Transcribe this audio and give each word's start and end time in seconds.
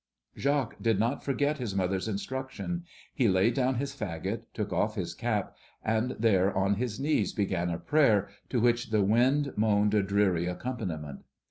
Jacques 0.35 0.81
did 0.81 0.99
not 0.99 1.23
forget 1.23 1.59
his 1.59 1.75
mother's 1.75 2.07
instruction. 2.07 2.85
He 3.13 3.27
laid 3.27 3.53
down 3.53 3.75
his 3.75 3.93
fagot, 3.95 4.45
took 4.51 4.73
off 4.73 4.95
his 4.95 5.13
cap, 5.13 5.55
and 5.85 6.15
there, 6.17 6.51
on 6.57 6.73
his 6.77 6.99
knees, 6.99 7.33
began 7.33 7.69
a 7.69 7.77
prayer, 7.77 8.27
to 8.49 8.59
which 8.59 8.89
the 8.89 9.03
wind 9.03 9.53
moaned 9.55 9.93
a 9.93 10.01
dreary 10.01 10.47
accompaniment. 10.47 11.19